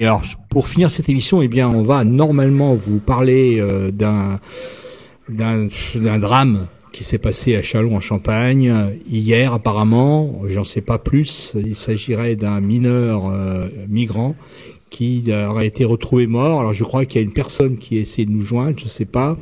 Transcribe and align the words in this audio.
Et 0.00 0.04
alors, 0.04 0.22
pour 0.48 0.66
finir 0.68 0.90
cette 0.90 1.10
émission, 1.10 1.42
eh 1.42 1.48
bien, 1.48 1.68
on 1.68 1.82
va 1.82 2.04
normalement 2.04 2.74
vous 2.74 2.98
parler 3.00 3.60
euh, 3.60 3.90
d'un 3.90 4.40
drame 6.18 6.66
qui 6.92 7.04
s'est 7.04 7.18
passé 7.18 7.54
à 7.54 7.62
Chalon 7.62 7.94
en 7.96 8.00
Champagne 8.00 8.74
hier 9.08 9.52
apparemment, 9.52 10.40
j'en 10.46 10.64
sais 10.64 10.80
pas 10.80 10.98
plus, 10.98 11.52
il 11.54 11.76
s'agirait 11.76 12.34
d'un 12.34 12.60
mineur 12.60 13.28
euh, 13.30 13.68
migrant 13.88 14.34
qui 14.88 15.22
aurait 15.32 15.66
été 15.68 15.84
retrouvé 15.84 16.26
mort. 16.26 16.60
Alors 16.60 16.72
je 16.72 16.82
crois 16.82 17.04
qu'il 17.04 17.20
y 17.20 17.24
a 17.24 17.26
une 17.26 17.32
personne 17.34 17.76
qui 17.76 17.98
essaie 17.98 18.24
de 18.24 18.30
nous 18.30 18.40
joindre, 18.40 18.78
je 18.78 18.88
sais 18.88 19.04
pas. 19.04 19.36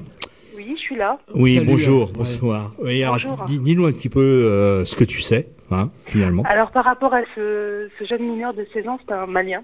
Oui, 0.57 0.75
je 0.77 0.81
suis 0.81 0.97
là. 0.97 1.19
Oui, 1.35 1.55
Salut, 1.55 1.67
bonjour, 1.69 2.07
ouais. 2.09 2.13
bonsoir. 2.15 2.75
Oui, 2.83 3.03
alors, 3.03 3.15
Bonjour. 3.23 3.45
dis- 3.47 3.61
dis-nous 3.61 3.87
un 3.87 3.93
petit 3.93 4.09
peu 4.11 4.21
euh, 4.21 4.85
ce 4.85 4.95
que 4.97 5.05
tu 5.05 5.23
sais, 5.23 5.47
hein, 5.71 5.89
finalement. 6.05 6.43
Alors 6.47 6.71
par 6.73 6.85
rapport 6.85 7.15
à 7.15 7.21
ce, 7.35 7.89
ce 7.99 8.05
jeune 8.05 8.29
mineur 8.29 8.53
de 8.55 8.67
16 8.75 8.89
ans, 8.89 8.99
c'est 9.07 9.15
un 9.15 9.27
Malien. 9.27 9.63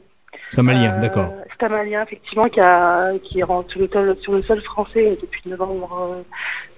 C'est 0.54 0.60
un 0.60 0.64
Malien, 0.64 0.94
Euh, 0.96 1.00
d'accord. 1.00 1.34
C'est 1.58 1.66
un 1.66 1.68
Malien, 1.68 2.02
effectivement, 2.04 2.44
qui, 2.44 2.60
a, 2.60 3.12
qui 3.22 3.42
rentre 3.42 3.70
sur 3.70 3.80
le, 3.80 3.88
sol, 3.88 4.16
sur 4.20 4.32
le 4.32 4.42
sol 4.42 4.60
français 4.62 5.18
depuis 5.20 5.42
novembre 5.46 6.14
euh, 6.16 6.22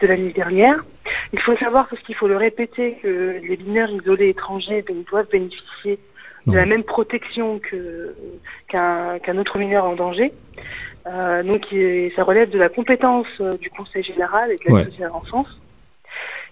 de 0.01 0.07
l'année 0.07 0.33
dernière. 0.33 0.83
Il 1.33 1.41
faut 1.41 1.57
savoir, 1.57 1.87
parce 1.89 2.01
qu'il 2.03 2.15
faut 2.15 2.29
le 2.29 2.37
répéter, 2.37 2.98
que 3.03 3.39
les 3.47 3.57
mineurs 3.59 3.91
isolés 3.91 4.31
étrangers 4.31 4.83
ben, 4.87 4.97
doivent 5.11 5.29
bénéficier 5.31 5.98
de 6.47 6.55
la 6.55 6.65
même 6.65 6.84
protection 6.84 7.59
que 7.59 8.15
qu'un 8.69 9.19
qu'un 9.19 9.37
autre 9.37 9.59
mineur 9.59 9.84
en 9.84 9.97
danger. 9.97 10.33
Euh, 11.09 11.43
donc 11.43 11.70
il- 11.73 12.12
ça 12.15 12.23
relève 12.23 12.51
de 12.51 12.59
la 12.59 12.69
compétence 12.69 13.27
euh, 13.41 13.53
du 13.55 13.69
Conseil 13.69 14.05
général 14.05 14.53
et 14.53 14.56
de 14.56 14.62
la 14.67 14.73
Ouais. 14.73 14.84
société 14.84 15.05
d'enfance. 15.09 15.48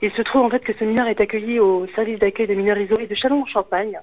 Il 0.02 0.10
se 0.10 0.22
trouve 0.22 0.42
en 0.42 0.50
fait 0.50 0.58
que 0.60 0.72
ce 0.78 0.82
mineur 0.84 1.06
est 1.06 1.20
accueilli 1.20 1.60
au 1.60 1.86
service 1.94 2.18
d'accueil 2.18 2.48
des 2.48 2.56
mineurs 2.56 2.76
isolés 2.78 3.06
de 3.06 3.14
Chalon-en-Champagne, 3.14 3.96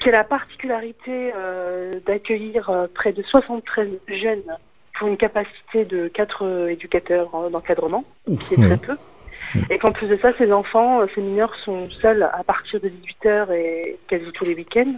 qui 0.00 0.08
a 0.08 0.12
la 0.12 0.24
particularité 0.24 1.32
euh, 1.34 1.90
d'accueillir 2.06 2.70
euh, 2.70 2.86
près 2.92 3.12
de 3.12 3.22
73 3.22 3.88
jeunes 4.08 4.42
pour 4.98 5.08
une 5.08 5.16
capacité 5.16 5.84
de 5.84 6.08
4 6.08 6.68
éducateurs 6.70 7.34
euh, 7.34 7.50
d'encadrement, 7.50 8.04
qui 8.26 8.54
est 8.54 8.56
très 8.56 8.76
peu. 8.76 8.96
Et 9.70 9.78
qu'en 9.78 9.92
plus 9.92 10.08
de 10.08 10.16
ça, 10.16 10.32
ces 10.36 10.52
enfants, 10.52 11.00
ces 11.14 11.20
mineurs 11.20 11.54
sont 11.64 11.88
seuls 12.02 12.24
à 12.24 12.42
partir 12.42 12.80
de 12.80 12.88
18h 12.88 13.52
et 13.52 13.98
quasi 14.08 14.24
tous 14.32 14.44
les 14.44 14.54
week-ends. 14.54 14.94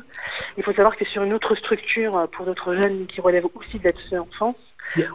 Il 0.56 0.62
faut 0.62 0.72
savoir 0.72 0.96
que 0.96 1.04
sur 1.04 1.22
une 1.24 1.34
autre 1.34 1.54
structure, 1.56 2.26
pour 2.32 2.46
d'autres 2.46 2.74
jeunes 2.74 3.06
qui 3.06 3.20
relèvent 3.20 3.48
aussi 3.54 3.78
de 3.78 3.84
l'aide 3.84 3.98
enfance, 4.18 4.56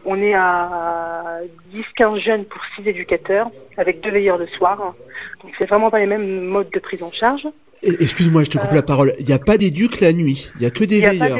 on 0.05 0.21
est 0.21 0.35
à 0.35 1.39
10-15 1.73 2.19
jeunes 2.19 2.45
pour 2.45 2.61
6 2.75 2.87
éducateurs, 2.87 3.49
avec 3.77 4.01
deux 4.01 4.11
veilleurs 4.11 4.37
le 4.37 4.45
soir. 4.47 4.93
Donc 5.41 5.53
c'est 5.59 5.67
vraiment 5.67 5.89
pas 5.89 5.99
les 5.99 6.05
mêmes 6.05 6.41
modes 6.41 6.69
de 6.69 6.79
prise 6.79 7.01
en 7.01 7.11
charge. 7.11 7.47
Excuse-moi, 7.83 8.43
je 8.43 8.49
te 8.51 8.57
coupe 8.57 8.71
Euh, 8.71 8.75
la 8.75 8.81
parole. 8.81 9.13
Il 9.19 9.25
n'y 9.25 9.33
a 9.33 9.39
pas 9.39 9.57
d'éduc 9.57 9.99
la 10.01 10.13
nuit. 10.13 10.51
Il 10.55 10.61
y 10.61 10.65
a 10.65 10.71
que 10.71 10.83
des 10.83 10.99
n'y 10.99 11.05
a, 11.05 11.11
veilleurs. 11.11 11.39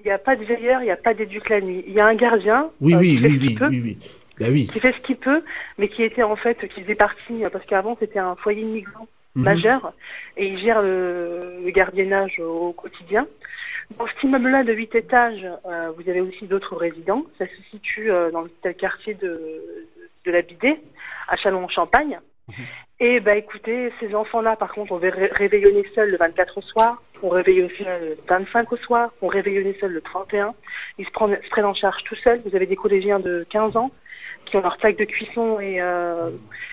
il 0.00 0.06
y 0.06 0.10
a 0.10 0.18
pas 0.18 0.36
de 0.36 0.44
veilleur, 0.44 0.80
il 0.82 0.84
n'y 0.84 0.90
a 0.90 0.96
pas 0.96 1.14
d'éduc 1.14 1.48
la 1.48 1.60
nuit. 1.60 1.84
Il 1.86 1.94
y 1.94 2.00
a 2.00 2.06
un 2.06 2.14
gardien 2.14 2.70
Oui, 2.80 2.94
euh, 2.94 2.98
oui, 2.98 3.16
qui 3.16 3.18
fait 3.20 3.28
oui, 3.28 3.34
ce 3.34 3.38
qu'il 3.38 3.48
oui, 3.48 3.54
peut, 3.54 3.68
oui, 3.68 3.80
oui. 3.84 3.98
Oui. 4.50 4.66
qui 4.72 4.80
fait 4.80 4.92
ce 4.92 5.00
qu'il 5.00 5.16
peut, 5.16 5.42
mais 5.78 5.88
qui 5.88 6.02
était 6.02 6.22
en 6.22 6.36
fait, 6.36 6.56
qui 6.68 6.80
faisait 6.82 6.94
partie, 6.94 7.44
euh, 7.44 7.48
parce 7.50 7.64
qu'avant 7.66 7.96
c'était 8.00 8.18
un 8.18 8.34
foyer 8.36 8.62
de 8.62 8.68
migrants 8.68 9.08
Mhm. 9.36 9.42
majeur, 9.42 9.92
et 10.36 10.46
il 10.46 10.58
gère 10.60 10.80
le, 10.80 11.40
le 11.64 11.70
gardiennage 11.72 12.38
au 12.38 12.72
quotidien. 12.72 13.26
Dans 13.98 14.06
cet 14.06 14.22
immeuble-là 14.22 14.62
de 14.62 14.72
8 14.72 14.94
étages, 14.94 15.44
euh, 15.66 15.90
vous 15.96 16.08
avez 16.08 16.20
aussi 16.20 16.46
d'autres 16.46 16.76
résidents. 16.76 17.24
Ça 17.38 17.46
se 17.46 17.62
situe 17.72 18.12
euh, 18.12 18.30
dans 18.30 18.42
le 18.42 18.72
quartier 18.74 19.14
de, 19.14 19.60
de 20.24 20.30
la 20.30 20.42
Bidée, 20.42 20.76
à 21.26 21.36
Chalon-en-Champagne. 21.36 22.20
Et 23.06 23.20
bah 23.20 23.36
écoutez, 23.36 23.92
ces 24.00 24.14
enfants-là, 24.14 24.56
par 24.56 24.72
contre, 24.72 24.92
on 24.92 24.96
ré- 24.96 25.10
réveillonner 25.10 25.84
seuls 25.94 26.10
le 26.10 26.16
24 26.16 26.56
au 26.56 26.62
soir, 26.62 27.02
on 27.22 27.28
réveille 27.28 27.62
aussi 27.62 27.84
le 27.84 28.16
25 28.26 28.72
au 28.72 28.76
soir, 28.78 29.10
on 29.20 29.26
réveillonner 29.26 29.76
seuls 29.78 29.92
le 29.92 30.00
31. 30.00 30.54
Ils 30.96 31.04
se 31.04 31.10
prennent, 31.10 31.38
se 31.44 31.48
prennent 31.50 31.66
en 31.66 31.74
charge 31.74 32.02
tout 32.04 32.14
seuls. 32.14 32.40
Vous 32.46 32.56
avez 32.56 32.64
des 32.64 32.76
collégiens 32.76 33.20
de 33.20 33.44
15 33.50 33.76
ans 33.76 33.90
qui 34.46 34.56
ont 34.56 34.62
leur 34.62 34.80
sac 34.80 34.96
de 34.96 35.04
cuisson 35.04 35.60
et, 35.60 35.82
euh, 35.82 36.30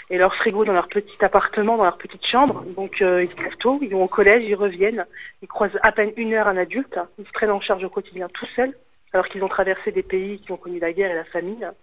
et 0.10 0.18
leur 0.18 0.34
frigo 0.36 0.64
dans 0.64 0.72
leur 0.72 0.88
petit 0.88 1.18
appartement, 1.20 1.76
dans 1.76 1.84
leur 1.84 1.98
petite 1.98 2.26
chambre. 2.26 2.64
Donc 2.78 3.02
euh, 3.02 3.24
ils 3.26 3.30
se 3.38 3.44
lèvent 3.44 3.58
tôt, 3.58 3.80
ils 3.82 3.90
vont 3.90 4.04
au 4.06 4.08
collège, 4.08 4.46
ils 4.46 4.56
reviennent, 4.56 5.06
ils 5.42 5.50
croisent 5.50 5.80
à 5.84 5.92
peine 5.92 6.14
une 6.16 6.34
heure 6.34 6.48
un 6.48 6.56
adulte, 6.56 6.98
ils 7.20 7.26
se 7.26 7.32
prennent 7.34 7.52
en 7.52 7.60
charge 7.60 7.84
au 7.84 7.90
quotidien 7.90 8.30
tout 8.34 8.48
seuls, 8.56 8.74
alors 9.12 9.28
qu'ils 9.28 9.44
ont 9.44 9.50
traversé 9.50 9.92
des 9.92 10.04
pays 10.04 10.40
qui 10.40 10.54
ont 10.54 10.58
connu 10.58 10.80
la 10.80 10.94
guerre 10.94 11.12
et 11.12 11.16
la 11.16 11.26
famine. 11.26 11.74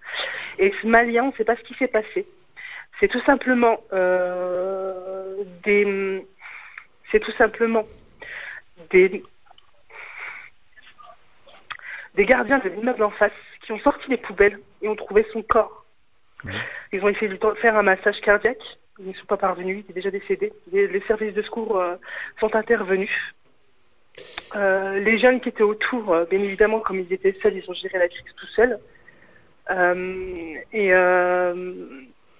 Et 0.58 0.72
ce 0.80 0.86
Malien, 0.86 1.24
on 1.24 1.26
ne 1.28 1.32
sait 1.32 1.44
pas 1.44 1.56
ce 1.56 1.62
qui 1.64 1.74
s'est 1.74 1.86
passé. 1.88 2.26
C'est 3.00 3.08
tout 3.08 3.20
simplement 3.22 3.80
euh, 3.92 5.44
des, 5.62 6.26
c'est 7.10 7.20
tout 7.20 7.32
simplement 7.32 7.86
des, 8.90 9.22
des 12.14 12.24
gardiens 12.24 12.58
de 12.58 12.68
l'immeuble 12.68 13.04
en 13.04 13.10
face 13.10 13.32
qui 13.62 13.72
ont 13.72 13.78
sorti 13.80 14.10
les 14.10 14.16
poubelles 14.16 14.58
et 14.82 14.88
ont 14.88 14.96
trouvé 14.96 15.26
son 15.32 15.42
corps. 15.42 15.84
Ils 16.92 17.02
ont 17.04 17.08
essayé 17.08 17.28
de 17.28 17.32
lui 17.32 17.40
faire 17.60 17.76
un 17.76 17.82
massage 17.82 18.20
cardiaque. 18.20 18.78
Ils 19.00 19.08
ne 19.08 19.14
sont 19.14 19.26
pas 19.26 19.36
parvenus, 19.36 19.84
il 19.86 19.90
est 19.90 19.94
déjà 19.94 20.10
décédé. 20.10 20.52
Les, 20.72 20.88
les 20.88 21.00
services 21.02 21.34
de 21.34 21.42
secours 21.42 21.78
euh, 21.78 21.94
sont 22.40 22.56
intervenus. 22.56 23.10
Euh, 24.56 24.98
les 24.98 25.18
jeunes 25.18 25.40
qui 25.40 25.50
étaient 25.50 25.62
autour, 25.62 26.12
euh, 26.12 26.24
bien 26.24 26.40
évidemment, 26.40 26.80
comme 26.80 26.98
ils 26.98 27.12
étaient 27.12 27.36
seuls, 27.40 27.56
ils 27.56 27.70
ont 27.70 27.74
géré 27.74 27.98
la 27.98 28.08
crise 28.08 28.24
tout 28.36 28.46
seuls. 28.46 28.78
Et 29.70 30.94
euh, 30.94 31.86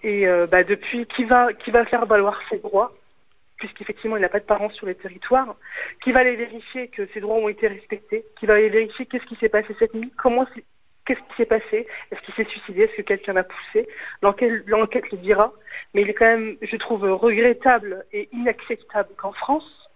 et 0.08 0.26
euh, 0.26 0.46
bah, 0.46 0.64
depuis, 0.64 1.06
qui 1.06 1.24
va, 1.24 1.52
qui 1.52 1.70
va 1.70 1.84
faire 1.84 2.06
valoir 2.06 2.40
ses 2.48 2.58
droits, 2.58 2.94
puisqu'effectivement 3.58 4.16
il 4.16 4.20
n'a 4.20 4.30
pas 4.30 4.40
de 4.40 4.44
parents 4.44 4.70
sur 4.70 4.86
les 4.86 4.94
territoires, 4.94 5.54
qui 6.02 6.12
va 6.12 6.20
aller 6.20 6.34
vérifier 6.34 6.88
que 6.88 7.06
ses 7.12 7.20
droits 7.20 7.36
ont 7.36 7.48
été 7.48 7.68
respectés, 7.68 8.24
qui 8.38 8.46
va 8.46 8.54
aller 8.54 8.70
vérifier 8.70 9.04
qu'est-ce 9.04 9.26
qui 9.26 9.36
s'est 9.36 9.50
passé 9.50 9.76
cette 9.78 9.92
nuit, 9.92 10.10
comment 10.16 10.46
qu'est-ce 11.04 11.20
qui 11.20 11.36
s'est 11.36 11.46
passé, 11.46 11.86
est-ce 12.10 12.20
qu'il 12.22 12.34
s'est 12.34 12.50
suicidé, 12.50 12.82
est-ce 12.84 12.96
que 12.96 13.02
quelqu'un 13.02 13.34
l'a 13.34 13.44
poussé, 13.44 13.86
l'enquête, 14.22 15.10
le 15.12 15.18
dira, 15.18 15.52
mais 15.92 16.02
il 16.02 16.08
est 16.08 16.14
quand 16.14 16.26
même, 16.26 16.56
je 16.62 16.76
trouve, 16.76 17.04
regrettable 17.04 18.06
et 18.12 18.30
inacceptable 18.32 19.10
qu'en 19.18 19.32
France, 19.32 19.90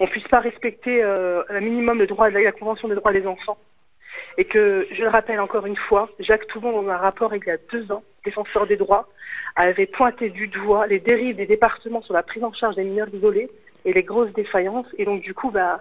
on 0.00 0.08
puisse 0.08 0.26
pas 0.26 0.40
respecter 0.40 1.04
euh, 1.04 1.42
un 1.50 1.60
minimum 1.60 1.98
le 1.98 2.06
droit 2.06 2.30
de 2.30 2.38
la 2.38 2.52
Convention 2.52 2.88
des 2.88 2.96
droits 2.96 3.12
des 3.12 3.26
enfants. 3.26 3.58
Et 4.38 4.44
que, 4.44 4.86
je 4.92 5.02
le 5.02 5.08
rappelle 5.08 5.40
encore 5.40 5.66
une 5.66 5.76
fois, 5.76 6.08
Jacques 6.20 6.46
Toubon, 6.46 6.82
dans 6.82 6.88
un 6.88 6.96
rapport 6.96 7.34
il 7.34 7.44
y 7.44 7.50
a 7.50 7.58
deux 7.72 7.90
ans, 7.90 8.04
défenseur 8.26 8.66
des 8.66 8.76
droits, 8.76 9.08
avait 9.54 9.86
pointé 9.86 10.28
du 10.28 10.48
doigt 10.48 10.86
les 10.86 11.00
dérives 11.00 11.36
des 11.36 11.46
départements 11.46 12.02
sur 12.02 12.12
la 12.12 12.22
prise 12.22 12.44
en 12.44 12.52
charge 12.52 12.76
des 12.76 12.84
mineurs 12.84 13.08
isolés 13.14 13.48
et 13.86 13.92
les 13.94 14.02
grosses 14.02 14.32
défaillances. 14.32 14.86
Et 14.98 15.06
donc, 15.06 15.22
du 15.22 15.32
coup, 15.32 15.50
bah, 15.50 15.80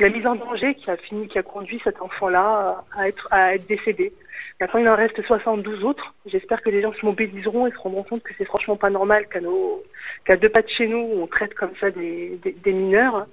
la 0.00 0.08
mise 0.08 0.26
en 0.26 0.34
danger 0.34 0.74
qui 0.74 0.90
a 0.90 0.96
fini, 0.96 1.28
qui 1.28 1.38
a 1.38 1.42
conduit 1.42 1.80
cet 1.84 2.02
enfant-là 2.02 2.84
à 2.96 3.08
être, 3.08 3.28
décédé. 3.68 4.12
Maintenant, 4.60 4.80
il 4.80 4.88
en 4.88 4.96
reste 4.96 5.20
72 5.22 5.84
autres. 5.84 6.14
J'espère 6.26 6.62
que 6.62 6.70
les 6.70 6.80
gens 6.80 6.92
se 6.92 7.04
mobiliseront 7.04 7.66
et 7.66 7.70
se 7.70 7.78
rendront 7.78 8.02
compte 8.04 8.22
que 8.22 8.32
c'est 8.38 8.44
franchement 8.44 8.76
pas 8.76 8.90
normal 8.90 9.26
qu'à 9.28 10.36
deux 10.36 10.48
pas 10.48 10.62
de 10.62 10.68
chez 10.68 10.86
nous, 10.86 10.98
on 10.98 11.26
traite 11.26 11.54
comme 11.54 11.72
ça 11.80 11.90
des, 11.90 12.38
des, 12.42 12.72
mineurs. 12.72 13.26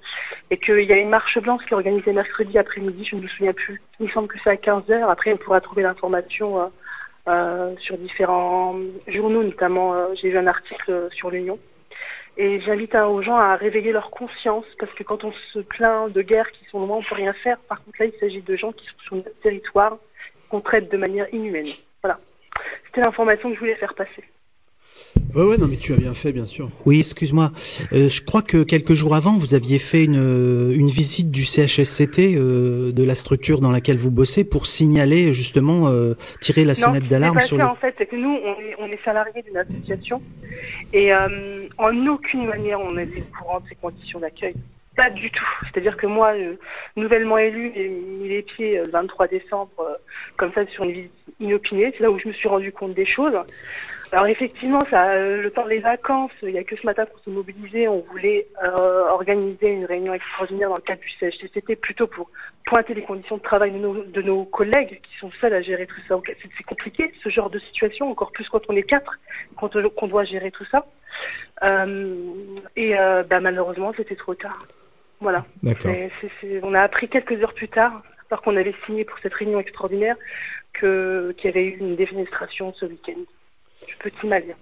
Et 0.50 0.56
qu'il 0.56 0.84
y 0.84 0.92
a 0.92 0.98
une 0.98 1.08
marche 1.08 1.38
blanche 1.40 1.62
qui 1.64 1.70
est 1.70 1.76
organisée 1.76 2.12
mercredi 2.12 2.58
après-midi, 2.58 3.04
je 3.04 3.16
ne 3.16 3.22
me 3.22 3.28
souviens 3.28 3.52
plus. 3.52 3.80
Il 3.98 4.06
me 4.06 4.10
semble 4.10 4.28
que 4.28 4.38
c'est 4.42 4.50
à 4.50 4.56
15h. 4.56 5.08
Après, 5.08 5.32
on 5.32 5.36
pourra 5.36 5.60
trouver 5.60 5.82
l'information 5.82 6.70
euh, 7.28 7.76
sur 7.78 7.96
différents 7.98 8.76
journaux, 9.06 9.44
notamment, 9.44 9.94
euh, 9.94 10.06
j'ai 10.20 10.30
vu 10.30 10.38
un 10.38 10.46
article 10.46 10.90
euh, 10.90 11.10
sur 11.10 11.30
l'Union. 11.30 11.58
Et 12.36 12.60
j'invite 12.60 12.94
aux 12.94 13.22
gens 13.22 13.36
à 13.36 13.56
réveiller 13.56 13.92
leur 13.92 14.10
conscience, 14.10 14.64
parce 14.78 14.92
que 14.94 15.02
quand 15.04 15.22
on 15.22 15.32
se 15.52 15.58
plaint 15.60 16.10
de 16.10 16.22
guerres 16.22 16.50
qui 16.50 16.64
sont 16.66 16.80
loin, 16.80 16.96
on 16.96 17.02
peut 17.02 17.14
rien 17.14 17.32
faire. 17.34 17.58
Par 17.68 17.84
contre, 17.84 17.98
là, 18.00 18.06
il 18.06 18.18
s'agit 18.18 18.40
de 18.40 18.56
gens 18.56 18.72
qui 18.72 18.86
sont 18.86 18.98
sur 19.04 19.16
notre 19.16 19.40
territoire, 19.40 19.98
qu'on 20.48 20.60
traite 20.60 20.90
de 20.90 20.96
manière 20.96 21.32
inhumaine. 21.32 21.68
Voilà. 22.02 22.18
C'était 22.86 23.02
l'information 23.02 23.50
que 23.50 23.54
je 23.54 23.60
voulais 23.60 23.76
faire 23.76 23.94
passer. 23.94 24.24
Ouais, 25.34 25.44
ouais, 25.44 25.56
non, 25.56 25.66
mais 25.66 25.76
tu 25.76 25.92
as 25.94 25.96
bien 25.96 26.12
fait, 26.12 26.32
bien 26.32 26.44
sûr. 26.44 26.68
Oui, 26.84 26.98
excuse-moi. 26.98 27.52
Euh, 27.92 28.08
je 28.08 28.22
crois 28.22 28.42
que 28.42 28.62
quelques 28.62 28.92
jours 28.92 29.14
avant, 29.14 29.38
vous 29.38 29.54
aviez 29.54 29.78
fait 29.78 30.04
une, 30.04 30.18
euh, 30.18 30.74
une 30.76 30.88
visite 30.88 31.30
du 31.30 31.44
CHSCT, 31.44 32.34
euh, 32.36 32.92
de 32.92 33.02
la 33.02 33.14
structure 33.14 33.60
dans 33.60 33.70
laquelle 33.70 33.96
vous 33.96 34.10
bossez, 34.10 34.44
pour 34.44 34.66
signaler 34.66 35.32
justement, 35.32 35.88
euh, 35.88 36.14
tirer 36.40 36.64
la 36.64 36.74
Non, 36.74 36.80
sonnette 36.80 37.06
d'alarme 37.06 37.40
sur 37.40 37.56
le... 37.56 37.64
en 37.64 37.76
fait, 37.76 37.94
c'est 37.96 38.06
que 38.06 38.16
nous, 38.16 38.38
on 38.44 38.60
est, 38.60 38.76
on 38.78 38.86
est 38.88 39.02
salariés 39.04 39.42
d'une 39.42 39.56
association 39.56 40.20
et 40.92 41.12
euh, 41.14 41.66
en 41.78 42.06
aucune 42.06 42.46
manière 42.46 42.80
on 42.80 42.96
est 42.98 43.06
au 43.06 43.38
courant 43.38 43.60
de 43.60 43.68
ces 43.68 43.74
conditions 43.76 44.20
d'accueil. 44.20 44.54
Pas 44.96 45.08
du 45.08 45.30
tout. 45.30 45.48
C'est-à-dire 45.62 45.96
que 45.96 46.06
moi, 46.06 46.34
euh, 46.34 46.56
nouvellement 46.96 47.38
élu, 47.38 47.72
j'ai 47.74 47.88
mis 47.88 48.28
les 48.28 48.42
pieds 48.42 48.78
euh, 48.78 48.84
le 48.84 48.90
23 48.90 49.26
décembre, 49.28 49.70
euh, 49.80 49.94
comme 50.36 50.52
ça, 50.52 50.66
sur 50.66 50.84
une 50.84 50.92
visite 50.92 51.12
inopinée. 51.40 51.94
C'est 51.96 52.02
là 52.02 52.10
où 52.10 52.18
je 52.18 52.28
me 52.28 52.34
suis 52.34 52.46
rendu 52.48 52.72
compte 52.72 52.92
des 52.92 53.06
choses. 53.06 53.32
Alors 54.12 54.26
effectivement, 54.26 54.80
ça, 54.90 55.12
euh, 55.12 55.40
le 55.40 55.50
temps 55.50 55.66
des 55.66 55.78
vacances, 55.78 56.32
il 56.42 56.50
n'y 56.50 56.58
a 56.58 56.64
que 56.64 56.76
ce 56.76 56.84
matin 56.84 57.06
pour 57.06 57.18
se 57.20 57.30
mobiliser. 57.30 57.88
On 57.88 58.00
voulait 58.00 58.46
euh, 58.62 59.08
organiser 59.08 59.68
une 59.68 59.86
réunion 59.86 60.12
extraordinaire 60.12 60.68
dans 60.68 60.74
le 60.76 60.82
cadre 60.82 61.00
du 61.00 61.08
CHCCT, 61.18 61.76
plutôt 61.76 62.06
pour 62.06 62.30
pointer 62.66 62.92
les 62.92 63.00
conditions 63.00 63.38
de 63.38 63.42
travail 63.42 63.70
de 63.70 63.78
nos, 63.78 64.04
de 64.04 64.20
nos 64.20 64.44
collègues 64.44 65.00
qui 65.00 65.18
sont 65.18 65.30
seuls 65.40 65.54
à 65.54 65.62
gérer 65.62 65.86
tout 65.86 66.00
ça. 66.06 66.20
C'est 66.26 66.64
compliqué 66.64 67.10
ce 67.24 67.30
genre 67.30 67.48
de 67.48 67.58
situation, 67.58 68.10
encore 68.10 68.32
plus 68.32 68.46
quand 68.50 68.60
on 68.68 68.76
est 68.76 68.82
quatre, 68.82 69.18
quand 69.56 69.74
on, 69.76 69.88
qu'on 69.88 70.08
doit 70.08 70.24
gérer 70.24 70.50
tout 70.50 70.66
ça. 70.66 70.86
Euh, 71.62 72.34
et 72.76 72.98
euh, 72.98 73.22
bah, 73.22 73.40
malheureusement, 73.40 73.94
c'était 73.96 74.16
trop 74.16 74.34
tard. 74.34 74.66
Voilà. 75.22 75.46
On 76.62 76.74
a 76.74 76.82
appris 76.82 77.08
quelques 77.08 77.42
heures 77.42 77.54
plus 77.54 77.68
tard 77.68 78.02
alors 78.30 78.42
qu'on 78.42 78.56
avait 78.56 78.74
signé 78.84 79.04
pour 79.04 79.18
cette 79.20 79.34
réunion 79.34 79.60
extraordinaire 79.60 80.16
qu'il 80.78 81.34
y 81.44 81.48
avait 81.48 81.64
eu 81.64 81.76
une 81.78 81.96
défenestration 81.96 82.74
ce 82.74 82.86
week-end. 82.86 83.20
Je 83.88 83.94
peux 83.98 84.10
t'imaginer. 84.10 84.54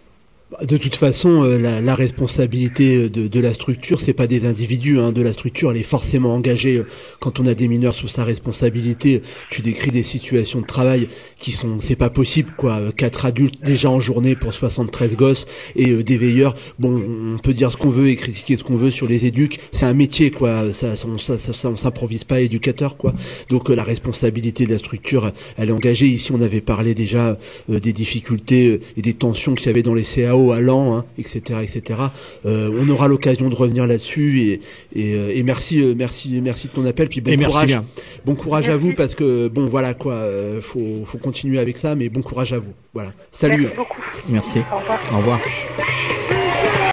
De 0.63 0.77
toute 0.77 0.97
façon, 0.97 1.45
euh, 1.45 1.81
la, 1.81 1.95
responsabilité 1.95 3.09
de, 3.09 3.29
de, 3.29 3.41
la 3.41 3.55
structure, 3.55 4.01
c'est 4.01 4.13
pas 4.13 4.27
des 4.27 4.47
individus. 4.47 4.99
Hein, 4.99 5.13
de 5.13 5.23
la 5.23 5.33
structure, 5.33 5.71
elle 5.71 5.77
est 5.77 5.85
forcément 5.85 6.35
engagée. 6.35 6.79
Euh, 6.79 6.87
quand 7.21 7.39
on 7.39 7.47
a 7.47 7.55
des 7.55 7.69
mineurs 7.69 7.95
sous 7.95 8.09
sa 8.09 8.25
responsabilité, 8.25 9.23
tu 9.49 9.63
décris 9.63 9.93
des 9.93 10.03
situations 10.03 10.61
de 10.61 10.67
travail 10.67 11.07
qui 11.39 11.53
sont, 11.53 11.79
c'est 11.79 11.95
pas 11.95 12.11
possible, 12.11 12.51
quoi. 12.57 12.79
Euh, 12.81 12.91
quatre 12.91 13.27
adultes 13.27 13.63
déjà 13.63 13.91
en 13.91 14.01
journée 14.01 14.35
pour 14.35 14.53
73 14.53 15.15
gosses 15.15 15.47
et 15.77 16.03
des 16.03 16.19
veilleurs. 16.19 16.57
Bon, 16.81 17.01
on 17.01 17.39
peut 17.39 17.55
dire 17.55 17.71
ce 17.71 17.77
qu'on 17.77 17.91
veut 17.91 18.09
et 18.09 18.17
critiquer 18.17 18.57
ce 18.57 18.65
qu'on 18.65 18.75
veut 18.75 18.91
sur 18.91 19.07
les 19.07 19.27
éducs. 19.27 19.61
C'est 19.71 19.87
un 19.87 19.95
métier, 19.95 20.33
quoi. 20.33 20.73
Ça, 20.73 20.97
ça, 20.97 21.07
ça, 21.19 21.39
ça 21.39 21.69
on 21.71 21.77
s'improvise 21.77 22.25
pas 22.25 22.41
éducateur, 22.41 22.97
quoi. 22.97 23.15
Donc 23.51 23.69
la 23.69 23.85
responsabilité 23.85 24.67
de 24.67 24.73
la 24.73 24.79
structure, 24.79 25.31
elle 25.57 25.69
est 25.69 25.73
engagée. 25.73 26.07
Ici, 26.07 26.33
on 26.33 26.41
avait 26.41 26.61
parlé 26.61 26.97
déjà 26.97 27.39
des 27.69 27.93
difficultés 27.93 28.81
et 28.97 29.03
des 29.03 29.15
tensions 29.15 29.55
qu'il 29.55 29.67
y 29.67 29.71
avait 29.71 29.85
dans 29.85 29.95
les 29.95 30.03
CAO 30.03 30.40
allant, 30.53 30.97
hein, 30.97 31.05
etc., 31.19 31.61
etc. 31.63 32.01
Euh, 32.47 32.71
on 32.81 32.89
aura 32.89 33.09
l'occasion 33.09 33.49
de 33.49 33.55
revenir 33.55 33.87
là-dessus 33.87 34.41
et, 34.41 34.61
et, 34.95 35.15
euh, 35.15 35.33
et, 35.35 35.43
merci, 35.43 35.81
euh, 35.81 35.95
merci, 35.97 36.41
merci 36.43 36.69
de 36.69 36.73
ton 36.73 36.85
appel. 36.87 37.09
Puis 37.09 37.21
bon 37.21 37.33
et 37.33 37.37
courage, 37.37 37.71
merci 37.71 37.87
bon 38.25 38.35
courage 38.35 38.69
à 38.71 38.77
vous 38.77 38.95
parce 38.95 39.15
que 39.15 39.49
bon 39.49 39.67
voilà 39.67 39.95
quoi, 39.95 40.15
euh, 40.15 40.61
faut, 40.61 41.05
faut 41.05 41.19
continuer 41.19 41.59
avec 41.59 41.77
ça, 41.77 41.95
mais 41.95 42.09
bon 42.09 42.23
courage 42.23 42.53
à 42.53 42.59
vous. 42.59 42.73
Voilà. 42.95 43.13
Salut. 43.33 43.63
Merci 43.65 43.77
beaucoup. 43.77 44.01
Merci. 44.29 44.59
Au 44.73 44.79
revoir. 44.79 45.01
Au 45.13 45.17
revoir. 45.19 45.41